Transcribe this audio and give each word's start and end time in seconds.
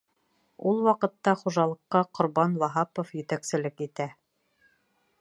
Ул 0.69 0.79
ваҡытта 0.87 1.33
хужалыҡҡа 1.41 2.03
Ҡорбан 2.21 2.57
Ваһапов 2.65 3.15
етәкселек 3.23 3.89
итә. 3.89 4.13